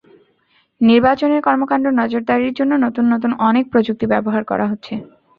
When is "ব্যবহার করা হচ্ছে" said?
4.13-4.93